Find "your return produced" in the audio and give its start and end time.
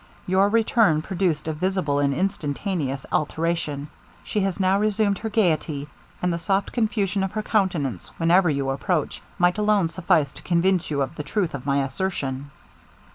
0.25-1.47